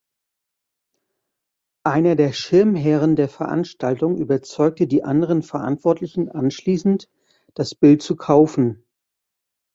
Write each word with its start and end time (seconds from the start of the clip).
Einer 1.83 2.15
der 2.15 2.33
Schirmherren 2.33 3.15
der 3.15 3.29
Veranstaltung 3.29 4.17
überzeugte 4.17 4.87
die 4.87 5.03
anderen 5.03 5.43
Verantwortlichen 5.43 6.27
anschließend, 6.27 7.07
das 7.53 7.75
Bild 7.75 8.01
zu 8.01 8.15
kaufen. 8.15 8.83